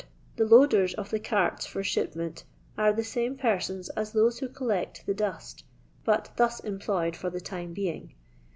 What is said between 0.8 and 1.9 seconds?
of the carts for